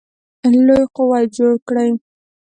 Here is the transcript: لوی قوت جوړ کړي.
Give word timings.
لوی 0.65 0.83
قوت 0.95 1.23
جوړ 1.35 1.53
کړي. 1.67 1.89